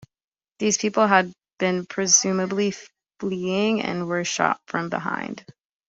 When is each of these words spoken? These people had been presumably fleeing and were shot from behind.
These 0.57 0.79
people 0.79 1.05
had 1.05 1.31
been 1.59 1.85
presumably 1.85 2.73
fleeing 3.19 3.83
and 3.83 4.07
were 4.07 4.25
shot 4.25 4.59
from 4.65 4.89
behind. 4.89 5.45